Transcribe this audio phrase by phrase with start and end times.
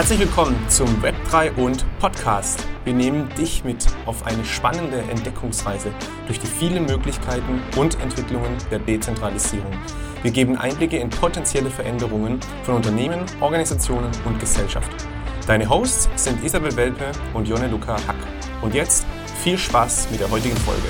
[0.00, 2.66] Herzlich willkommen zum Web3 und Podcast.
[2.84, 5.92] Wir nehmen dich mit auf eine spannende Entdeckungsreise
[6.26, 9.70] durch die vielen Möglichkeiten und Entwicklungen der Dezentralisierung.
[10.22, 14.90] Wir geben Einblicke in potenzielle Veränderungen von Unternehmen, Organisationen und Gesellschaft.
[15.46, 18.16] Deine Hosts sind Isabel Welpe und Jonne Luca Hack.
[18.62, 19.04] Und jetzt
[19.42, 20.88] viel Spaß mit der heutigen Folge.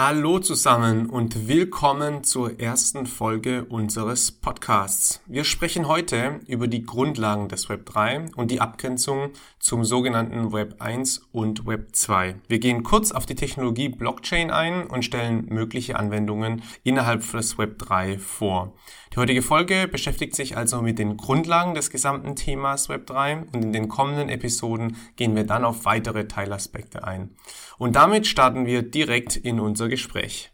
[0.00, 5.20] Hallo zusammen und willkommen zur ersten Folge unseres Podcasts.
[5.26, 10.76] Wir sprechen heute über die Grundlagen des Web 3 und die Abgrenzung zum sogenannten Web
[10.78, 12.36] 1 und Web 2.
[12.46, 17.80] Wir gehen kurz auf die Technologie Blockchain ein und stellen mögliche Anwendungen innerhalb des Web
[17.80, 18.74] 3 vor.
[19.12, 23.64] Die heutige Folge beschäftigt sich also mit den Grundlagen des gesamten Themas Web 3 und
[23.64, 27.30] in den kommenden Episoden gehen wir dann auf weitere Teilaspekte ein.
[27.78, 30.52] Und damit starten wir direkt in unser Gespräch.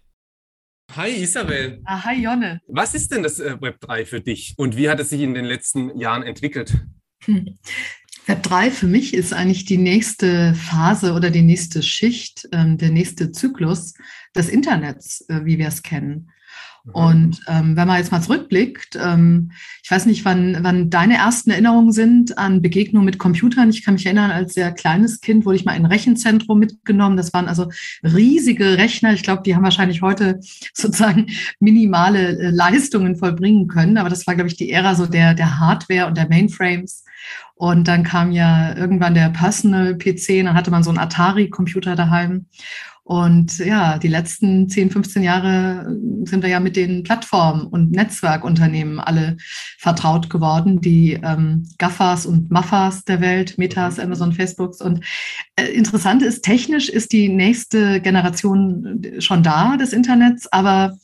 [0.94, 1.80] Hi Isabel.
[1.84, 2.60] Ah, hi Jonne.
[2.68, 5.34] Was ist denn das äh, Web 3 für dich und wie hat es sich in
[5.34, 6.86] den letzten Jahren entwickelt?
[7.24, 7.58] Hm.
[8.26, 12.90] Web 3 für mich ist eigentlich die nächste Phase oder die nächste Schicht, ähm, der
[12.90, 13.94] nächste Zyklus
[14.36, 16.30] des Internets, äh, wie wir es kennen.
[16.84, 16.92] Mhm.
[16.92, 21.50] Und ähm, wenn man jetzt mal zurückblickt, ähm, ich weiß nicht, wann, wann deine ersten
[21.50, 23.70] Erinnerungen sind an Begegnungen mit Computern.
[23.70, 27.16] Ich kann mich erinnern, als sehr kleines Kind wurde ich mal in ein Rechenzentrum mitgenommen.
[27.16, 27.70] Das waren also
[28.02, 29.12] riesige Rechner.
[29.12, 30.40] Ich glaube, die haben wahrscheinlich heute
[30.74, 31.26] sozusagen
[31.58, 33.98] minimale äh, Leistungen vollbringen können.
[33.98, 37.04] Aber das war, glaube ich, die Ära so der, der Hardware und der Mainframes.
[37.56, 42.46] Und dann kam ja irgendwann der Personal PC, dann hatte man so einen Atari-Computer daheim.
[43.04, 48.98] Und ja, die letzten 10, 15 Jahre sind wir ja mit den Plattformen und Netzwerkunternehmen
[48.98, 49.36] alle
[49.78, 54.04] vertraut geworden, die ähm, GAFAs und MAFAs der Welt, Metas, mhm.
[54.04, 54.80] Amazon, Facebooks.
[54.80, 55.04] Und
[55.56, 60.96] äh, interessant ist, technisch ist die nächste Generation schon da des Internets, aber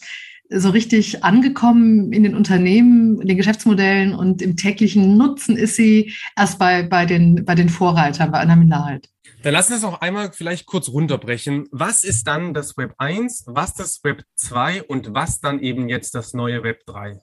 [0.49, 6.15] so richtig angekommen in den Unternehmen, in den Geschäftsmodellen und im täglichen Nutzen ist sie
[6.37, 9.09] erst bei, bei, den, bei den Vorreitern, bei einer Minderheit.
[9.43, 11.67] Dann lassen wir es noch einmal vielleicht kurz runterbrechen.
[11.73, 16.15] Was ist dann das Web 1, was das Web 2 und was dann eben jetzt
[16.15, 17.19] das neue Web 3?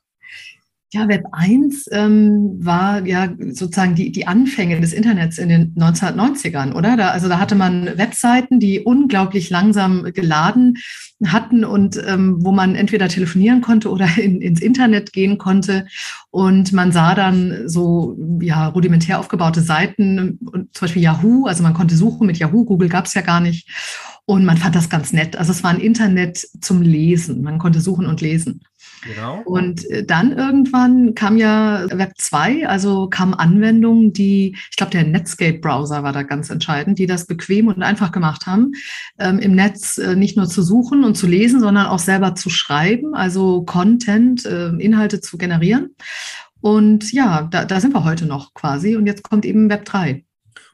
[0.93, 6.73] Ja, Web 1 ähm, war ja sozusagen die, die Anfänge des Internets in den 1990ern,
[6.73, 6.95] oder?
[6.95, 10.75] Da, also da hatte man Webseiten, die unglaublich langsam geladen
[11.25, 15.87] hatten und ähm, wo man entweder telefonieren konnte oder in, ins Internet gehen konnte.
[16.29, 20.39] Und man sah dann so ja, rudimentär aufgebaute Seiten,
[20.71, 23.67] zum Beispiel Yahoo, also man konnte suchen mit Yahoo, Google gab es ja gar nicht.
[24.23, 25.37] Und man fand das ganz nett.
[25.37, 27.41] Also es war ein Internet zum Lesen.
[27.43, 28.61] Man konnte suchen und lesen.
[29.03, 29.41] Genau.
[29.45, 35.03] Und äh, dann irgendwann kam ja Web 2, also kamen Anwendungen, die, ich glaube, der
[35.03, 38.73] Netscape-Browser war da ganz entscheidend, die das bequem und einfach gemacht haben,
[39.19, 42.49] ähm, im Netz äh, nicht nur zu suchen und zu lesen, sondern auch selber zu
[42.49, 45.95] schreiben, also Content, äh, Inhalte zu generieren.
[46.61, 48.95] Und ja, da, da sind wir heute noch quasi.
[48.95, 50.23] Und jetzt kommt eben Web 3.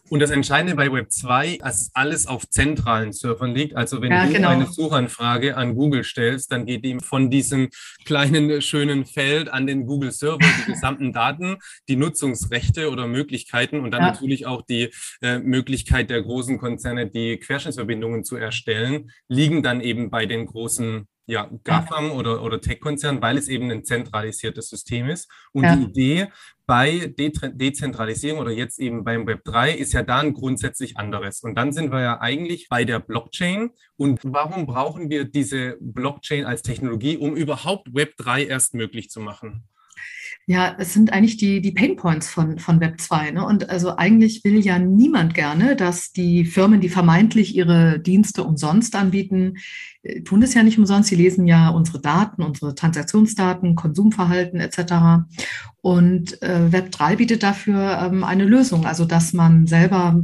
[0.09, 3.75] Und das Entscheidende bei Web 2, dass alles auf zentralen Servern liegt.
[3.75, 4.49] Also wenn ja, du genau.
[4.49, 7.69] eine Suchanfrage an Google stellst, dann geht ihm von diesem
[8.05, 13.91] kleinen schönen Feld an den Google Server die gesamten Daten, die Nutzungsrechte oder Möglichkeiten und
[13.91, 14.11] dann ja.
[14.11, 14.91] natürlich auch die
[15.21, 21.07] äh, Möglichkeit der großen Konzerne, die Querschnittsverbindungen zu erstellen, liegen dann eben bei den großen
[21.25, 25.29] ja, GAFAM oder, oder Tech-Konzernen, weil es eben ein zentralisiertes System ist.
[25.51, 25.75] Und ja.
[25.75, 26.27] die Idee
[26.65, 31.41] bei De Dezentralisierung oder jetzt eben beim Web 3 ist ja da ein grundsätzlich anderes.
[31.41, 33.71] Und dann sind wir ja eigentlich bei der Blockchain.
[33.97, 39.19] Und warum brauchen wir diese Blockchain als Technologie, um überhaupt Web 3 erst möglich zu
[39.19, 39.67] machen?
[40.45, 43.31] Ja, es sind eigentlich die, die Pain Points von, von Web 2.
[43.31, 43.45] Ne?
[43.45, 48.93] Und also eigentlich will ja niemand gerne, dass die Firmen, die vermeintlich ihre Dienste umsonst
[48.95, 49.55] anbieten,
[50.01, 51.07] äh, tun das ja nicht umsonst.
[51.07, 55.25] Sie lesen ja unsere Daten, unsere Transaktionsdaten, Konsumverhalten etc.
[55.79, 60.21] Und äh, Web 3 bietet dafür ähm, eine Lösung, also dass man selber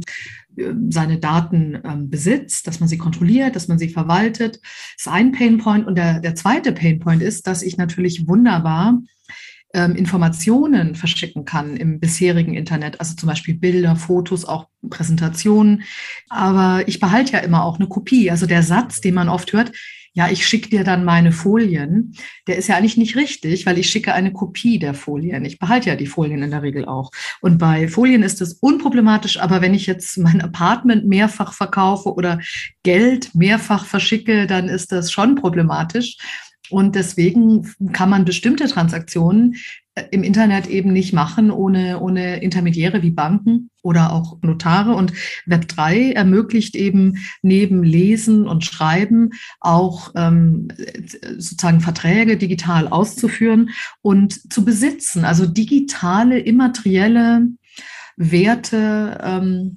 [0.56, 4.60] äh, seine Daten ähm, besitzt, dass man sie kontrolliert, dass man sie verwaltet.
[4.96, 5.86] Das ist ein Painpoint.
[5.86, 8.98] Und der, der zweite Painpoint ist, dass ich natürlich wunderbar
[9.74, 15.82] ähm, Informationen verschicken kann im bisherigen Internet, also zum Beispiel Bilder, Fotos, auch Präsentationen.
[16.28, 18.30] Aber ich behalte ja immer auch eine Kopie.
[18.30, 19.72] Also der Satz, den man oft hört,
[20.12, 22.16] ja, ich schicke dir dann meine Folien,
[22.48, 25.44] der ist ja eigentlich nicht richtig, weil ich schicke eine Kopie der Folien.
[25.44, 27.12] Ich behalte ja die Folien in der Regel auch.
[27.40, 32.40] Und bei Folien ist es unproblematisch, aber wenn ich jetzt mein Apartment mehrfach verkaufe oder
[32.82, 36.16] Geld mehrfach verschicke, dann ist das schon problematisch.
[36.70, 39.56] Und deswegen kann man bestimmte Transaktionen
[39.94, 44.94] äh, im Internet eben nicht machen ohne, ohne Intermediäre wie Banken oder auch Notare.
[44.94, 45.12] Und
[45.46, 49.30] Web 3 ermöglicht eben neben Lesen und Schreiben
[49.60, 50.68] auch ähm,
[51.38, 53.70] sozusagen Verträge digital auszuführen
[54.02, 55.24] und zu besitzen.
[55.24, 57.48] Also digitale, immaterielle
[58.16, 59.76] Werte ähm,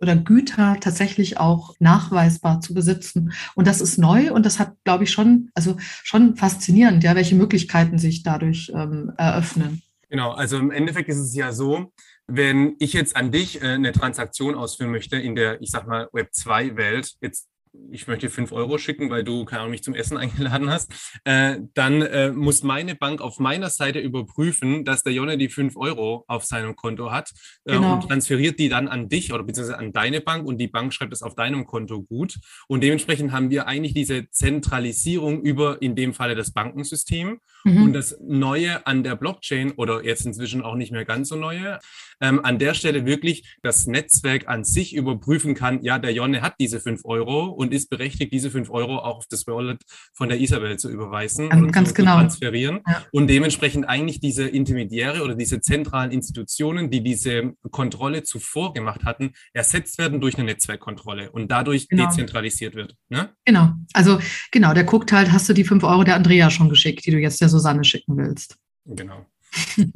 [0.00, 3.32] oder Güter tatsächlich auch nachweisbar zu besitzen.
[3.54, 7.34] Und das ist neu und das hat, glaube ich, schon, also schon faszinierend, ja, welche
[7.34, 9.82] Möglichkeiten sich dadurch ähm, eröffnen.
[10.08, 11.92] Genau, also im Endeffekt ist es ja so,
[12.26, 16.08] wenn ich jetzt an dich äh, eine Transaktion ausführen möchte in der, ich sag mal,
[16.12, 17.48] Web 2-Welt, jetzt
[17.90, 20.92] ich möchte fünf Euro schicken, weil du keine Ahnung, mich zum Essen eingeladen hast,
[21.24, 25.76] äh, dann äh, muss meine Bank auf meiner Seite überprüfen, dass der Jonne die fünf
[25.76, 27.32] Euro auf seinem Konto hat
[27.64, 27.94] äh, genau.
[27.94, 31.12] und transferiert die dann an dich oder beziehungsweise an deine Bank und die Bank schreibt
[31.12, 32.38] es auf deinem Konto gut.
[32.68, 37.38] Und dementsprechend haben wir eigentlich diese Zentralisierung über in dem Falle das Bankensystem.
[37.64, 37.82] Mhm.
[37.82, 41.78] Und das Neue an der Blockchain oder jetzt inzwischen auch nicht mehr ganz so neue,
[42.20, 46.54] ähm, an der Stelle wirklich das Netzwerk an sich überprüfen kann, ja, der Jonne hat
[46.60, 49.82] diese fünf Euro und ist berechtigt, diese fünf Euro auch auf das Wallet
[50.12, 52.12] von der Isabel zu überweisen ganz, und ganz zu, genau.
[52.12, 52.80] zu transferieren.
[52.86, 53.04] Ja.
[53.12, 59.32] Und dementsprechend eigentlich diese Intermediäre oder diese zentralen Institutionen, die diese Kontrolle zuvor gemacht hatten,
[59.52, 62.06] ersetzt werden durch eine Netzwerkkontrolle und dadurch genau.
[62.06, 62.94] dezentralisiert wird.
[63.08, 63.30] Ne?
[63.44, 63.72] Genau.
[63.92, 64.18] Also
[64.50, 67.18] genau, der guckt halt, hast du die fünf Euro der Andrea schon geschickt, die du
[67.18, 68.56] jetzt der Susanne schicken willst.
[68.84, 69.26] Genau.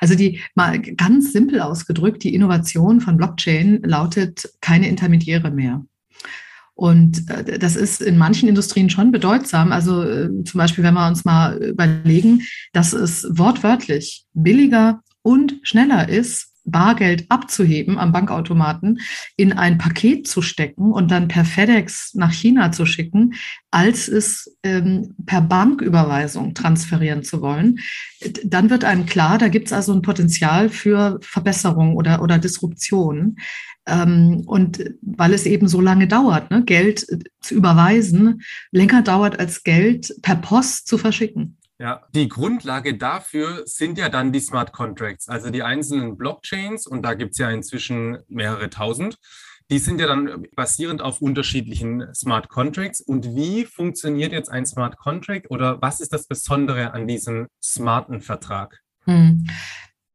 [0.00, 5.84] Also die mal ganz simpel ausgedrückt, die Innovation von Blockchain lautet keine Intermediäre mehr.
[6.74, 9.72] Und äh, das ist in manchen Industrien schon bedeutsam.
[9.72, 12.42] Also äh, zum Beispiel, wenn wir uns mal überlegen,
[12.72, 19.00] dass es wortwörtlich billiger und schneller ist, Bargeld abzuheben am Bankautomaten,
[19.36, 23.34] in ein Paket zu stecken und dann per FedEx nach China zu schicken,
[23.70, 27.78] als es ähm, per Banküberweisung transferieren zu wollen,
[28.44, 33.36] dann wird einem klar, da gibt es also ein Potenzial für Verbesserung oder, oder Disruption.
[33.86, 37.04] Ähm, und weil es eben so lange dauert, ne, Geld
[37.40, 41.56] zu überweisen, länger dauert als Geld per Post zu verschicken.
[41.82, 47.02] Ja, die Grundlage dafür sind ja dann die Smart Contracts, also die einzelnen Blockchains, und
[47.02, 49.18] da gibt es ja inzwischen mehrere tausend.
[49.68, 53.00] Die sind ja dann basierend auf unterschiedlichen Smart Contracts.
[53.00, 58.20] Und wie funktioniert jetzt ein Smart Contract oder was ist das Besondere an diesem smarten
[58.20, 58.78] Vertrag?
[59.06, 59.48] Hm.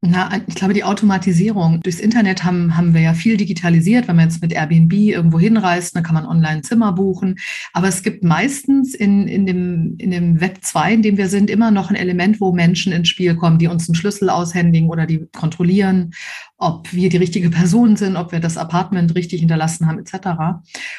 [0.00, 4.06] Na, ich glaube, die Automatisierung durchs Internet haben, haben wir ja viel digitalisiert.
[4.06, 7.36] Wenn man jetzt mit Airbnb irgendwo hinreist, dann kann man online Zimmer buchen.
[7.72, 11.50] Aber es gibt meistens in, in, dem, in dem Web 2, in dem wir sind,
[11.50, 15.04] immer noch ein Element, wo Menschen ins Spiel kommen, die uns einen Schlüssel aushändigen oder
[15.04, 16.12] die kontrollieren
[16.60, 20.58] ob wir die richtige Person sind, ob wir das Apartment richtig hinterlassen haben, etc.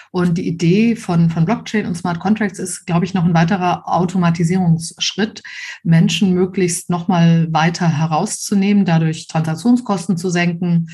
[0.10, 3.84] Und die Idee von, von Blockchain und Smart Contracts ist, glaube ich, noch ein weiterer
[3.86, 5.44] Automatisierungsschritt,
[5.84, 10.88] Menschen möglichst nochmal weiter herauszunehmen, dadurch Transaktionskosten zu senken,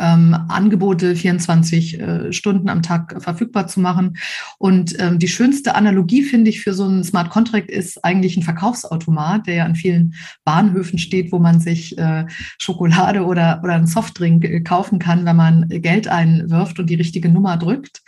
[0.00, 4.16] ähm, Angebote 24 äh, Stunden am Tag verfügbar zu machen.
[4.58, 8.42] Und ähm, die schönste Analogie, finde ich, für so einen Smart Contract ist eigentlich ein
[8.42, 10.14] Verkaufsautomat, der ja an vielen
[10.44, 12.24] Bahnhöfen steht, wo man sich äh,
[12.58, 17.28] Schokolade oder, oder einen Softdrink äh, kaufen kann, wenn man Geld einwirft und die richtige
[17.28, 18.02] Nummer drückt.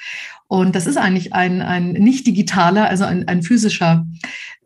[0.52, 4.06] Und das ist eigentlich ein, ein nicht digitaler, also ein, ein physischer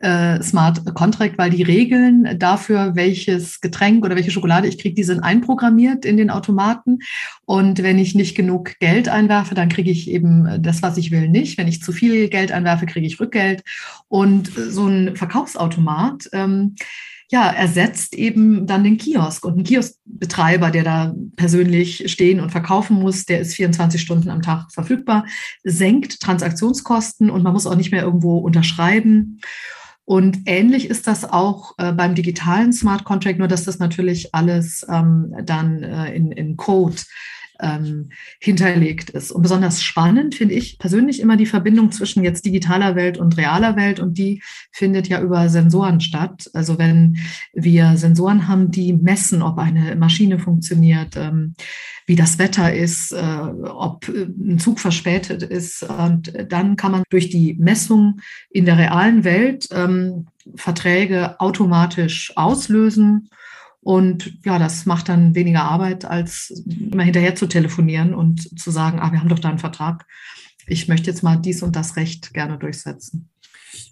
[0.01, 5.05] äh, Smart Contract, weil die Regeln dafür, welches Getränk oder welche Schokolade ich kriege, die
[5.05, 6.99] sind einprogrammiert in den Automaten.
[7.45, 11.29] Und wenn ich nicht genug Geld einwerfe, dann kriege ich eben das, was ich will,
[11.29, 11.57] nicht.
[11.57, 13.63] Wenn ich zu viel Geld einwerfe, kriege ich Rückgeld.
[14.09, 16.75] Und so ein Verkaufsautomat, ähm,
[17.29, 19.43] ja, ersetzt eben dann den Kiosk.
[19.43, 24.41] Und ein Kioskbetreiber, der da persönlich stehen und verkaufen muss, der ist 24 Stunden am
[24.41, 25.25] Tag verfügbar,
[25.63, 29.41] senkt Transaktionskosten und man muss auch nicht mehr irgendwo unterschreiben.
[30.05, 34.85] Und ähnlich ist das auch äh, beim digitalen Smart Contract, nur dass das natürlich alles
[34.89, 36.95] ähm, dann äh, in, in Code
[37.61, 38.09] ähm,
[38.39, 39.31] hinterlegt ist.
[39.31, 43.75] Und besonders spannend finde ich persönlich immer die Verbindung zwischen jetzt digitaler Welt und realer
[43.75, 46.49] Welt und die findet ja über Sensoren statt.
[46.53, 47.17] Also wenn
[47.53, 51.55] wir Sensoren haben, die messen, ob eine Maschine funktioniert, ähm,
[52.07, 55.83] wie das Wetter ist, äh, ob äh, ein Zug verspätet ist.
[55.83, 63.29] Und dann kann man durch die Messung in der realen Welt ähm, Verträge automatisch auslösen
[63.87, 68.99] und ja, das macht dann weniger Arbeit, als immer hinterher zu telefonieren und zu sagen,
[68.99, 70.05] ah, wir haben doch da einen Vertrag.
[70.65, 73.29] Ich möchte jetzt mal dies und das Recht gerne durchsetzen.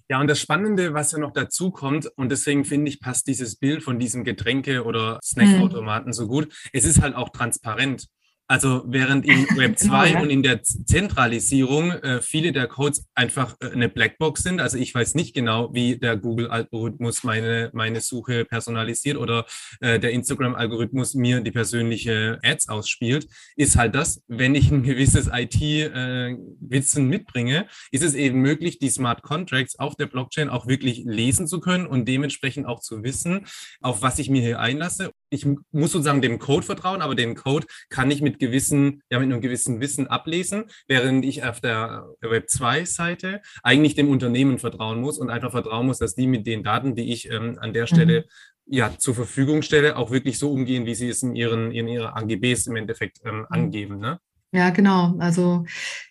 [0.10, 3.56] Ja, und das Spannende, was ja noch dazu kommt, und deswegen finde ich, passt dieses
[3.56, 6.14] Bild von diesem Getränke- oder Snackautomaten mhm.
[6.14, 6.54] so gut.
[6.74, 8.10] Es ist halt auch transparent.
[8.48, 10.22] Also während in Web 2 genau, ja.
[10.22, 14.62] und in der Zentralisierung äh, viele der Codes einfach äh, eine Blackbox sind.
[14.62, 19.46] Also ich weiß nicht genau, wie der Google-Algorithmus meine, meine Suche personalisiert oder
[19.80, 23.28] äh, der Instagram-Algorithmus mir die persönliche Ads ausspielt.
[23.56, 28.90] Ist halt das, wenn ich ein gewisses IT-Wissen äh, mitbringe, ist es eben möglich, die
[28.90, 33.48] Smart Contracts auf der Blockchain auch wirklich lesen zu können und dementsprechend auch zu wissen,
[33.82, 37.68] auf was ich mir hier einlasse ich muss sozusagen dem Code vertrauen, aber den Code
[37.90, 42.50] kann ich mit gewissen, ja, mit einem gewissen Wissen ablesen, während ich auf der Web
[42.50, 46.64] 2 Seite eigentlich dem Unternehmen vertrauen muss und einfach vertrauen muss, dass die mit den
[46.64, 48.22] Daten, die ich ähm, an der Stelle
[48.66, 48.74] mhm.
[48.74, 52.16] ja zur Verfügung stelle, auch wirklich so umgehen, wie sie es in ihren, in ihre
[52.16, 53.46] AGBs im Endeffekt ähm, mhm.
[53.50, 54.00] angeben.
[54.00, 54.20] Ne?
[54.56, 55.16] Ja, genau.
[55.20, 55.66] Also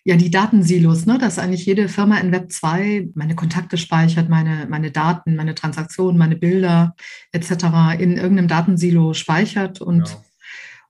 [0.04, 4.66] ja, die Datensilos, ne, dass eigentlich jede Firma in Web 2 meine Kontakte speichert, meine,
[4.69, 6.95] meine Daten, meine Transaktionen, meine Bilder
[7.33, 7.50] etc.
[7.99, 10.25] in irgendeinem Datensilo speichert und, genau.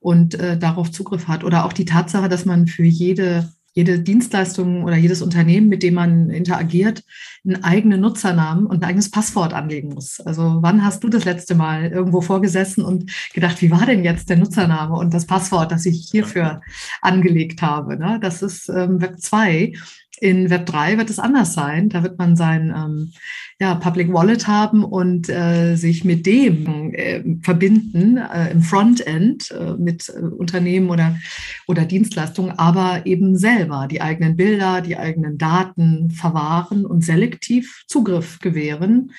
[0.04, 1.44] Und äh, darauf Zugriff hat.
[1.44, 5.94] Oder auch die Tatsache, dass man für jede jede Dienstleistung oder jedes Unternehmen, mit dem
[5.94, 7.02] man interagiert,
[7.44, 10.20] einen eigenen Nutzernamen und ein eigenes Passwort anlegen muss.
[10.20, 14.30] Also wann hast du das letzte Mal irgendwo vorgesessen und gedacht, wie war denn jetzt
[14.30, 16.60] der Nutzername und das Passwort, das ich hierfür
[17.02, 17.98] angelegt habe?
[17.98, 18.20] Ne?
[18.22, 19.72] Das ist ähm, Web 2.
[20.20, 21.88] In Web 3 wird es anders sein.
[21.88, 23.12] Da wird man sein ähm,
[23.60, 29.74] ja, Public Wallet haben und äh, sich mit dem äh, verbinden äh, im Frontend äh,
[29.74, 31.16] mit äh, Unternehmen oder,
[31.66, 38.38] oder Dienstleistungen, aber eben selber die eigenen Bilder, die eigenen Daten verwahren und selektiv Zugriff
[38.40, 39.12] gewähren.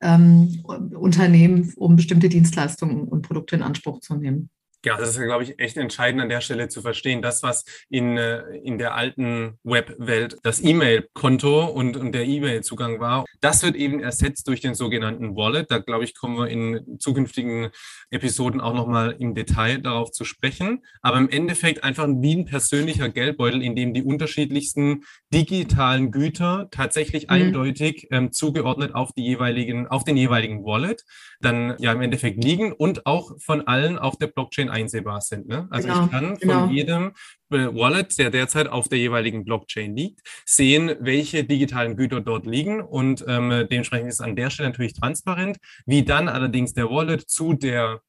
[0.00, 4.48] Ähm, Unternehmen, um bestimmte Dienstleistungen und Produkte in Anspruch zu nehmen.
[4.84, 7.20] Ja, das ist, glaube ich, echt entscheidend an der Stelle zu verstehen.
[7.20, 13.24] Das, was in, äh, in der alten Webwelt das E-Mail-Konto und, und der E-Mail-Zugang war,
[13.40, 15.72] das wird eben ersetzt durch den sogenannten Wallet.
[15.72, 17.70] Da, glaube ich, kommen wir in zukünftigen
[18.10, 20.84] Episoden auch nochmal im Detail darauf zu sprechen.
[21.02, 25.02] Aber im Endeffekt einfach wie ein persönlicher Geldbeutel, in dem die unterschiedlichsten
[25.34, 27.30] digitalen Güter tatsächlich mhm.
[27.30, 31.04] eindeutig ähm, zugeordnet auf die jeweiligen, auf den jeweiligen Wallet
[31.40, 35.48] dann ja im Endeffekt liegen und auch von allen auf der Blockchain einsehbar sind.
[35.48, 35.68] Ne?
[35.70, 36.66] Also genau, ich kann von genau.
[36.68, 37.12] jedem
[37.50, 42.80] äh, Wallet, der derzeit auf der jeweiligen Blockchain liegt, sehen, welche digitalen Güter dort liegen
[42.80, 45.58] und ähm, dementsprechend ist an der Stelle natürlich transparent.
[45.86, 48.00] Wie dann allerdings der Wallet zu der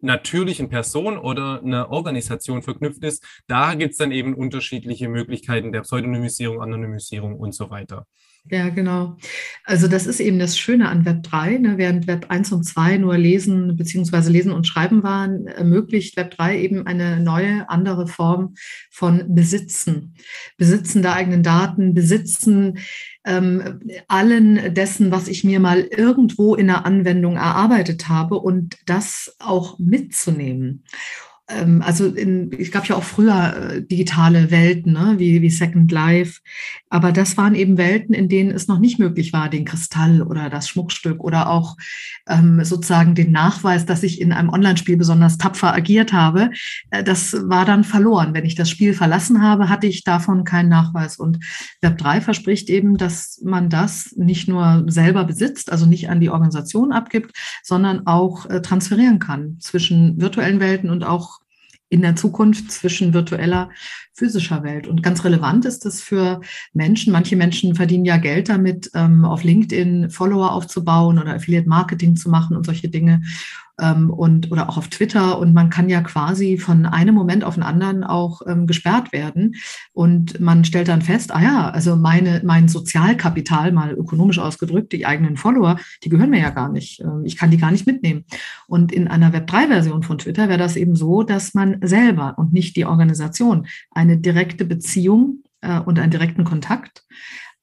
[0.00, 5.82] natürlichen Person oder einer Organisation verknüpft ist, da gibt es dann eben unterschiedliche Möglichkeiten der
[5.82, 8.06] Pseudonymisierung, Anonymisierung und so weiter.
[8.48, 9.16] Ja, genau.
[9.64, 11.58] Also das ist eben das Schöne an Web 3.
[11.58, 11.78] Ne?
[11.78, 14.30] Während Web 1 und 2 nur Lesen bzw.
[14.30, 18.54] Lesen und Schreiben waren, ermöglicht Web 3 eben eine neue, andere Form
[18.92, 20.14] von Besitzen.
[20.58, 22.78] Besitzen der eigenen Daten, Besitzen
[23.26, 29.36] ähm, allen dessen, was ich mir mal irgendwo in der Anwendung erarbeitet habe und das
[29.40, 30.84] auch mitzunehmen.
[31.48, 35.92] Ähm, also in, ich gab ja auch früher äh, digitale Welten, ne, wie, wie Second
[35.92, 36.40] Life,
[36.90, 40.50] aber das waren eben Welten, in denen es noch nicht möglich war, den Kristall oder
[40.50, 41.76] das Schmuckstück oder auch
[42.28, 46.50] ähm, sozusagen den Nachweis, dass ich in einem Online-Spiel besonders tapfer agiert habe,
[46.90, 48.34] äh, das war dann verloren.
[48.34, 51.16] Wenn ich das Spiel verlassen habe, hatte ich davon keinen Nachweis.
[51.16, 51.38] Und
[51.80, 56.30] Web 3 verspricht eben, dass man das nicht nur selber besitzt, also nicht an die
[56.30, 61.35] Organisation abgibt, sondern auch äh, transferieren kann zwischen virtuellen Welten und auch
[61.88, 63.70] in der Zukunft zwischen virtueller,
[64.12, 64.86] physischer Welt.
[64.88, 66.40] Und ganz relevant ist es für
[66.72, 67.12] Menschen.
[67.12, 72.28] Manche Menschen verdienen ja Geld damit, ähm, auf LinkedIn Follower aufzubauen oder Affiliate Marketing zu
[72.28, 73.22] machen und solche Dinge
[73.80, 75.38] ähm, und oder auch auf Twitter.
[75.38, 79.56] Und man kann ja quasi von einem Moment auf den anderen auch ähm, gesperrt werden.
[79.92, 85.06] Und man stellt dann fest, ah ja, also meine mein Sozialkapital mal ökonomisch ausgedrückt, die
[85.06, 88.24] eigenen Follower, die gehören mir ja gar nicht, ähm, ich kann die gar nicht mitnehmen.
[88.66, 92.34] Und in einer Web 3 Version von Twitter wäre das eben so, dass man selber
[92.38, 97.04] und nicht die Organisation eine direkte Beziehung äh, und einen direkten Kontakt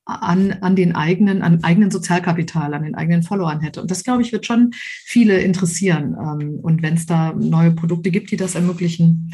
[0.06, 3.82] an, an den eigenen, an eigenen Sozialkapital, an den eigenen Followern hätte.
[3.82, 6.16] Und das, glaube ich, wird schon viele interessieren.
[6.20, 9.34] Ähm, und wenn es da neue Produkte gibt, die das ermöglichen,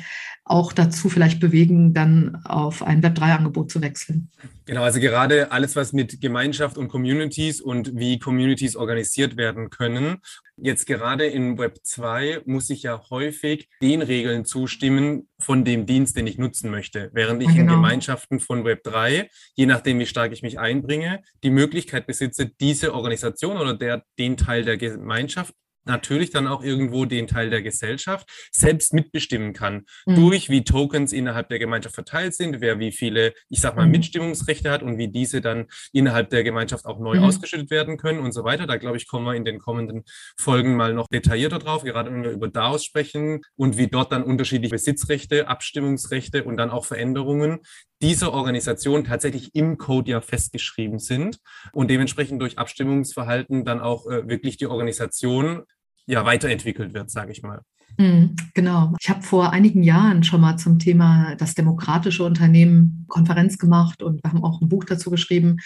[0.50, 4.32] auch dazu vielleicht bewegen, dann auf ein Web3-Angebot zu wechseln.
[4.66, 10.18] Genau, also gerade alles, was mit Gemeinschaft und Communities und wie Communities organisiert werden können.
[10.58, 16.18] Jetzt gerade in Web 2 muss ich ja häufig den Regeln zustimmen von dem Dienst,
[16.18, 17.62] den ich nutzen möchte, während ich genau.
[17.62, 22.48] in Gemeinschaften von Web 3, je nachdem, wie stark ich mich einbringe, die Möglichkeit besitze,
[22.48, 25.54] diese Organisation oder der, den Teil der Gemeinschaft
[25.86, 29.86] natürlich dann auch irgendwo den Teil der Gesellschaft selbst mitbestimmen kann.
[30.06, 30.16] Mhm.
[30.16, 33.92] Durch wie Tokens innerhalb der Gemeinschaft verteilt sind, wer wie viele, ich sag mal, mhm.
[33.92, 37.24] Mitstimmungsrechte hat und wie diese dann innerhalb der Gemeinschaft auch neu mhm.
[37.24, 38.68] ausgeschüttet werden können und so weiter.
[38.68, 40.04] Da glaube ich, kommen wir in den kommenden
[40.38, 44.24] Folgen mal noch detaillierter drauf, gerade wenn wir über DAOs sprechen und wie dort dann
[44.24, 47.60] unterschiedliche Besitzrechte, Abstimmungsrechte und dann auch Veränderungen
[48.02, 51.40] dieser Organisation tatsächlich im Code ja festgeschrieben sind
[51.74, 55.64] und dementsprechend durch Abstimmungsverhalten dann auch äh, wirklich die Organisation
[56.06, 57.62] ja weiterentwickelt wird, sage ich mal.
[57.98, 58.96] Mhm, genau.
[59.00, 64.24] Ich habe vor einigen Jahren schon mal zum Thema das demokratische Unternehmen Konferenz gemacht und
[64.24, 65.58] wir haben auch ein Buch dazu geschrieben.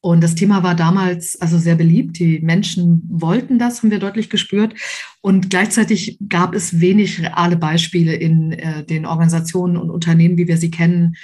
[0.00, 2.18] Und das Thema war damals also sehr beliebt.
[2.18, 4.74] Die Menschen wollten das, haben wir deutlich gespürt.
[5.20, 10.56] Und gleichzeitig gab es wenig reale Beispiele in äh, den Organisationen und Unternehmen, wie wir
[10.56, 11.16] sie kennen,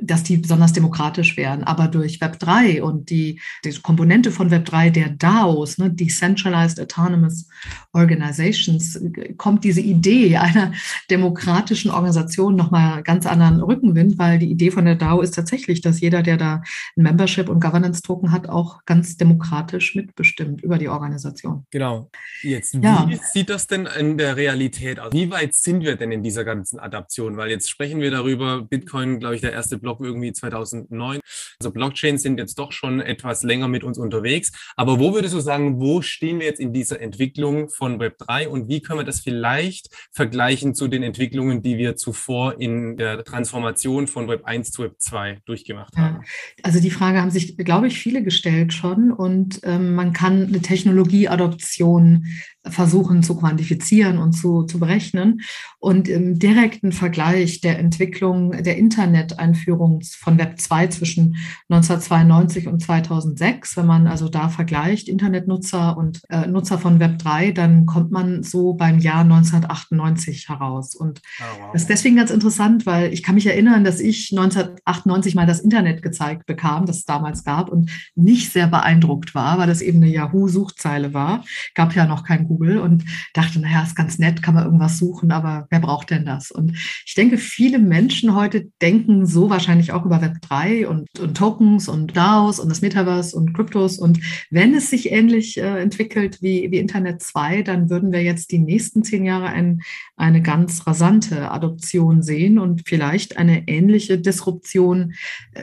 [0.00, 1.64] dass die besonders demokratisch wären.
[1.64, 6.80] Aber durch Web 3 und die, die Komponente von Web 3 der DAOs, ne, Decentralized
[6.80, 7.48] Autonomous
[7.92, 9.00] Organizations,
[9.36, 10.72] kommt diese Idee einer
[11.10, 16.00] demokratischen Organisation nochmal ganz anderen Rückenwind, weil die Idee von der DAO ist tatsächlich, dass
[16.00, 16.62] jeder, der da
[16.96, 21.64] ein Membership und Governance Token hat, auch ganz demokratisch mitbestimmt über die Organisation.
[21.70, 22.10] Genau.
[22.42, 23.06] Jetzt, ja.
[23.08, 25.12] wie sieht das denn in der Realität aus?
[25.12, 27.36] Wie weit sind wir denn in dieser ganzen Adaption?
[27.36, 31.20] Weil jetzt sprechen wir darüber, Bitcoin, glaube ich, ich, der erste Blog irgendwie 2009.
[31.60, 34.52] Also Blockchains sind jetzt doch schon etwas länger mit uns unterwegs.
[34.76, 38.68] Aber wo würdest du sagen, wo stehen wir jetzt in dieser Entwicklung von Web3 und
[38.68, 44.06] wie können wir das vielleicht vergleichen zu den Entwicklungen, die wir zuvor in der Transformation
[44.06, 46.16] von Web 1 zu Web 2 durchgemacht haben?
[46.16, 46.22] Ja,
[46.62, 50.60] also die Frage haben sich, glaube ich, viele gestellt schon und ähm, man kann eine
[50.60, 52.26] Technologieadoption
[52.70, 55.40] versuchen zu quantifizieren und zu, zu berechnen.
[55.78, 61.36] Und im direkten Vergleich der Entwicklung der Internet-Einführung von Web 2 zwischen
[61.68, 67.52] 1992 und 2006, wenn man also da vergleicht, Internetnutzer und äh, Nutzer von Web 3,
[67.52, 70.94] dann kommt man so beim Jahr 1998 heraus.
[70.94, 71.70] Und oh, wow.
[71.72, 75.60] das ist deswegen ganz interessant, weil ich kann mich erinnern, dass ich 1998 mal das
[75.60, 79.98] Internet gezeigt bekam, das es damals gab und nicht sehr beeindruckt war, weil das eben
[79.98, 81.44] eine Yahoo-Suchzeile war.
[81.74, 84.98] Gab ja noch kein Google Google und dachte, naja, ist ganz nett, kann man irgendwas
[84.98, 86.50] suchen, aber wer braucht denn das?
[86.50, 86.72] Und
[87.06, 91.88] ich denke, viele Menschen heute denken so wahrscheinlich auch über Web 3 und, und Tokens
[91.88, 93.98] und DAOs und das Metaverse und Kryptos.
[93.98, 98.50] Und wenn es sich ähnlich äh, entwickelt wie, wie Internet 2, dann würden wir jetzt
[98.52, 99.82] die nächsten zehn Jahre ein,
[100.16, 105.14] eine ganz rasante Adoption sehen und vielleicht eine ähnliche Disruption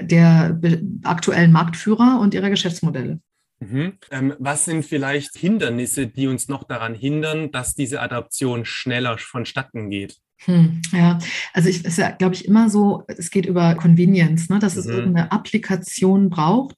[0.01, 0.59] der
[1.03, 3.19] aktuellen Marktführer und ihrer Geschäftsmodelle.
[3.59, 3.93] Mhm.
[4.11, 9.89] Ähm, was sind vielleicht Hindernisse, die uns noch daran hindern, dass diese Adaption schneller vonstatten
[9.89, 10.17] geht?
[10.43, 11.17] Hm, ja,
[11.53, 14.79] also ich ist ja, glaube ich, immer so, es geht über Convenience, ne, dass mhm.
[14.81, 16.75] es irgendeine Applikation braucht,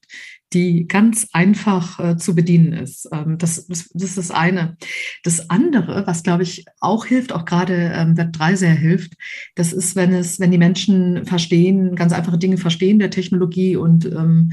[0.52, 3.08] die ganz einfach äh, zu bedienen ist.
[3.12, 4.76] Ähm, das, das, das, ist das eine.
[5.22, 9.12] Das andere, was glaube ich auch hilft, auch gerade ähm, Web 3 sehr hilft,
[9.54, 14.06] das ist, wenn es, wenn die Menschen verstehen, ganz einfache Dinge verstehen der Technologie und
[14.06, 14.52] ähm,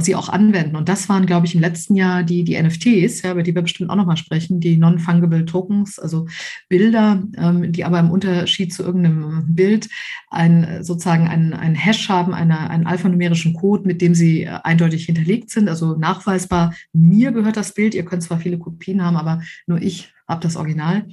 [0.00, 0.76] sie auch anwenden.
[0.76, 3.62] Und das waren, glaube ich, im letzten Jahr die, die NFTs, ja, über die wir
[3.62, 6.26] bestimmt auch nochmal sprechen, die Non-Fungible Tokens, also
[6.68, 9.88] Bilder, ähm, die aber im Unterschied zu irgendeinem Bild
[10.30, 15.21] ein, sozusagen einen, Hash haben, eine, einen alphanumerischen Code, mit dem sie äh, eindeutig hinter
[15.22, 17.94] hinterlegt sind, also nachweisbar, mir gehört das Bild.
[17.94, 21.06] Ihr könnt zwar viele Kopien haben, aber nur ich habe das Original.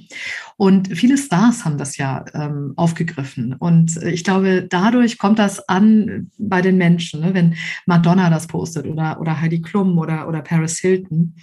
[0.56, 3.54] Und viele Stars haben das ja ähm, aufgegriffen.
[3.54, 7.34] Und ich glaube, dadurch kommt das an bei den Menschen, ne?
[7.34, 7.54] wenn
[7.86, 11.34] Madonna das postet oder, oder Heidi Klum oder, oder Paris Hilton.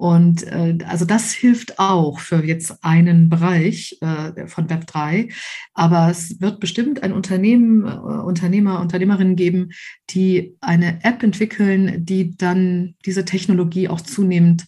[0.00, 5.30] Und äh, also das hilft auch für jetzt einen Bereich äh, von Web3.
[5.74, 9.72] Aber es wird bestimmt ein Unternehmen, äh, Unternehmer, Unternehmerinnen geben,
[10.08, 14.64] die eine App entwickeln, die dann diese Technologie auch zunehmend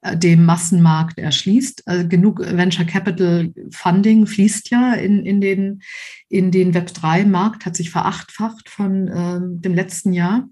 [0.00, 1.86] äh, dem Massenmarkt erschließt.
[1.86, 5.82] Also genug Venture Capital Funding fließt ja in, in den,
[6.30, 10.48] in den Web3-Markt, hat sich verachtfacht von äh, dem letzten Jahr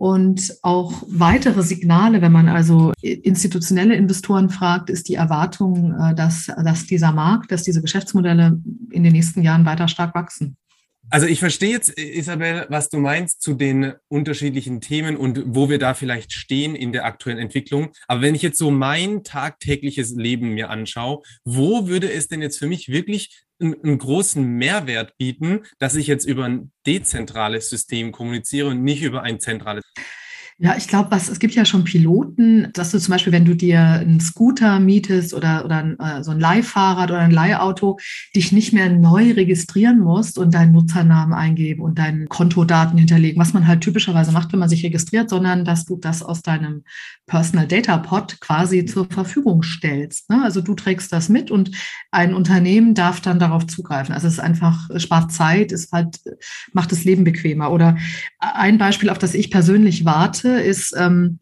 [0.00, 6.46] und auch weitere Signale, wenn man also institutionelle Investoren fragt, ist die Erwartung, äh, dass,
[6.46, 8.58] dass dieser Markt, dass diese Geschäftsmodelle
[8.92, 10.56] in den nächsten Jahren weiter stark wachsen.
[11.10, 15.78] Also ich verstehe jetzt, Isabel, was du meinst zu den unterschiedlichen Themen und wo wir
[15.78, 17.90] da vielleicht stehen in der aktuellen Entwicklung.
[18.08, 22.58] Aber wenn ich jetzt so mein tagtägliches Leben mir anschaue, wo würde es denn jetzt
[22.58, 28.68] für mich wirklich einen, großen Mehrwert bieten, dass ich jetzt über ein dezentrales System kommuniziere
[28.68, 29.84] und nicht über ein zentrales?
[30.62, 33.56] Ja, ich glaube, was es gibt ja schon Piloten, dass du zum Beispiel, wenn du
[33.56, 37.98] dir einen Scooter mietest oder, oder äh, so ein Leihfahrrad oder ein Leihauto,
[38.36, 43.54] dich nicht mehr neu registrieren musst und deinen Nutzernamen eingeben und deine Kontodaten hinterlegen, was
[43.54, 46.84] man halt typischerweise macht, wenn man sich registriert, sondern dass du das aus deinem
[47.26, 50.28] Personal Data Pod quasi zur Verfügung stellst.
[50.28, 50.42] Ne?
[50.44, 51.70] Also du trägst das mit und
[52.10, 54.14] ein Unternehmen darf dann darauf zugreifen.
[54.14, 56.20] Also es ist einfach, spart Zeit, es halt,
[56.74, 57.70] macht das Leben bequemer.
[57.70, 57.96] Oder
[58.40, 61.38] ein Beispiel, auf das ich persönlich warte, ist, ähm,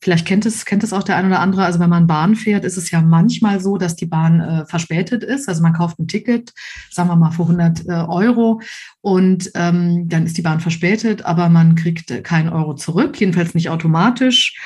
[0.00, 2.64] vielleicht kennt es, kennt es auch der ein oder andere, also wenn man Bahn fährt,
[2.64, 5.48] ist es ja manchmal so, dass die Bahn äh, verspätet ist.
[5.48, 6.52] Also man kauft ein Ticket,
[6.90, 8.60] sagen wir mal für 100 äh, Euro
[9.00, 13.54] und ähm, dann ist die Bahn verspätet, aber man kriegt äh, keinen Euro zurück, jedenfalls
[13.54, 14.56] nicht automatisch.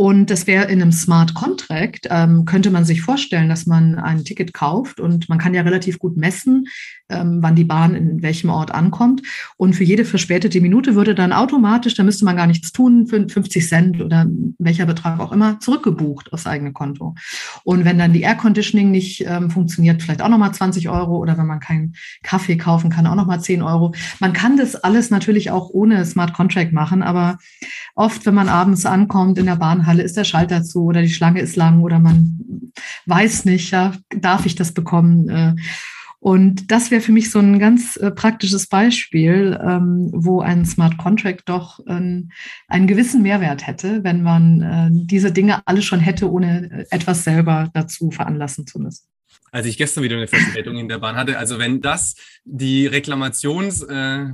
[0.00, 4.24] Und das wäre in einem Smart Contract, ähm, könnte man sich vorstellen, dass man ein
[4.24, 6.68] Ticket kauft und man kann ja relativ gut messen,
[7.10, 9.20] ähm, wann die Bahn in welchem Ort ankommt.
[9.58, 13.28] Und für jede verspätete Minute würde dann automatisch, da müsste man gar nichts tun, für
[13.28, 14.26] 50 Cent oder
[14.58, 17.14] welcher Betrag auch immer, zurückgebucht aufs eigene Konto.
[17.64, 21.36] Und wenn dann die Air Conditioning nicht ähm, funktioniert, vielleicht auch nochmal 20 Euro oder
[21.36, 23.92] wenn man keinen Kaffee kaufen kann, auch nochmal 10 Euro.
[24.18, 27.36] Man kann das alles natürlich auch ohne Smart Contract machen, aber
[27.94, 29.60] oft, wenn man abends ankommt in der
[29.90, 32.72] Bahnhalle, ist der Schalter zu oder die Schlange ist lang oder man
[33.06, 35.28] weiß nicht, ja, darf ich das bekommen?
[35.28, 35.54] Äh,
[36.20, 40.98] und das wäre für mich so ein ganz äh, praktisches Beispiel, ähm, wo ein Smart
[40.98, 42.30] Contract doch ähm,
[42.68, 47.70] einen gewissen Mehrwert hätte, wenn man äh, diese Dinge alle schon hätte, ohne etwas selber
[47.72, 49.06] dazu veranlassen zu müssen
[49.52, 51.36] als ich gestern wieder eine Verspätung in der Bahn hatte.
[51.36, 54.26] Also wenn das die Reklamations, äh,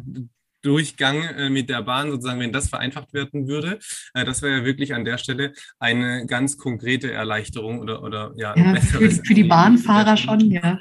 [0.67, 3.79] Durchgang äh, mit der Bahn, sozusagen, wenn das vereinfacht werden würde,
[4.15, 8.57] äh, das wäre ja wirklich an der Stelle eine ganz konkrete Erleichterung oder, oder ja,
[8.57, 10.77] ja für, für, die Bahnfahrer schon, ja.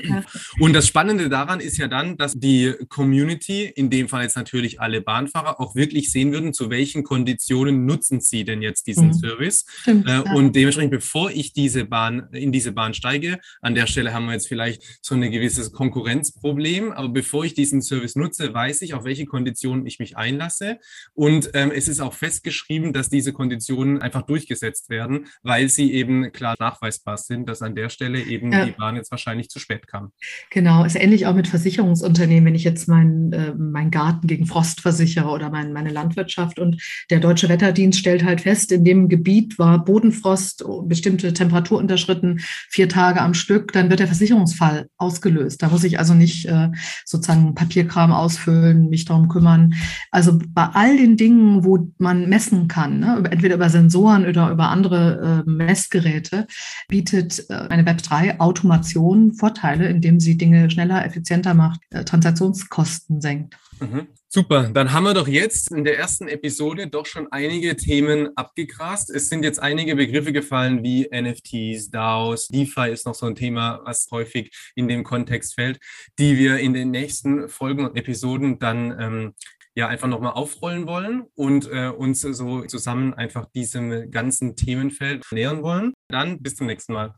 [0.60, 4.82] Und das Spannende daran ist ja dann, dass die Community, in dem Fall jetzt natürlich
[4.82, 9.14] alle Bahnfahrer, auch wirklich sehen würden, zu welchen Konditionen nutzen sie denn jetzt diesen mhm.
[9.14, 9.66] Service.
[9.82, 10.34] Stimmt, äh, ja.
[10.34, 14.34] Und dementsprechend, bevor ich diese Bahn, in diese Bahn steige, an der Stelle haben wir
[14.34, 19.04] jetzt vielleicht so ein gewisses Konkurrenzproblem, aber bevor ich diesen Service nutze, weiß ich, auf
[19.04, 20.80] welche Konditionen Konditionen ich mich einlasse.
[21.14, 26.32] Und ähm, es ist auch festgeschrieben, dass diese Konditionen einfach durchgesetzt werden, weil sie eben
[26.32, 28.66] klar nachweisbar sind, dass an der Stelle eben ja.
[28.66, 30.12] die Bahn jetzt wahrscheinlich zu spät kam.
[30.50, 34.82] Genau, ist ähnlich auch mit Versicherungsunternehmen, wenn ich jetzt meinen äh, mein Garten gegen Frost
[34.82, 39.58] versichere oder mein, meine Landwirtschaft und der Deutsche Wetterdienst stellt halt fest, in dem Gebiet
[39.60, 45.62] war Bodenfrost, bestimmte Temperatur unterschritten, vier Tage am Stück, dann wird der Versicherungsfall ausgelöst.
[45.62, 46.70] Da muss ich also nicht äh,
[47.06, 49.65] sozusagen Papierkram ausfüllen, mich darum kümmern,
[50.12, 54.70] also bei all den Dingen, wo man messen kann, ne, entweder über Sensoren oder über
[54.70, 56.48] andere äh, Messgeräte,
[56.88, 63.58] bietet äh, eine Web3 Automation Vorteile, indem sie Dinge schneller, effizienter macht, äh, Transaktionskosten senkt.
[63.80, 64.08] Mhm.
[64.36, 69.10] Super, dann haben wir doch jetzt in der ersten Episode doch schon einige Themen abgegrast.
[69.10, 73.80] Es sind jetzt einige Begriffe gefallen wie NFTs, DAOs, DeFi ist noch so ein Thema,
[73.86, 75.80] was häufig in dem Kontext fällt,
[76.20, 79.34] die wir in den nächsten Folgen und Episoden dann ähm,
[79.74, 85.64] ja einfach nochmal aufrollen wollen und äh, uns so zusammen einfach diesem ganzen Themenfeld nähern
[85.64, 85.94] wollen.
[86.10, 87.16] Dann bis zum nächsten Mal.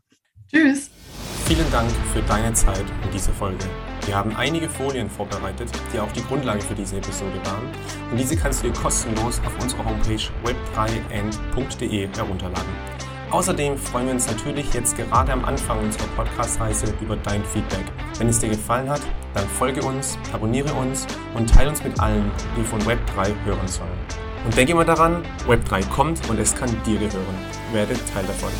[0.52, 0.88] Tschüss.
[1.46, 3.64] Vielen Dank für deine Zeit in dieser Folge.
[4.08, 7.68] Wir haben einige Folien vorbereitet, die auch die Grundlage für diese Episode waren.
[8.10, 12.72] Und diese kannst du dir kostenlos auf unserer Homepage web3n.de herunterladen.
[13.30, 17.84] Außerdem freuen wir uns natürlich jetzt gerade am Anfang unserer Podcast-Reise über dein Feedback.
[18.16, 19.02] Wenn es dir gefallen hat,
[19.34, 23.90] dann folge uns, abonniere uns und teile uns mit allen, die von Web3 hören sollen.
[24.46, 27.36] Und denke immer daran, Web3 kommt und es kann dir gehören.
[27.74, 28.52] Werde Teil davon.